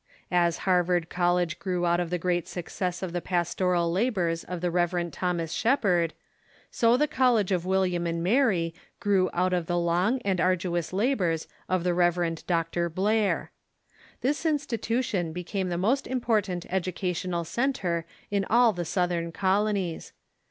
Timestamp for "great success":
2.17-3.03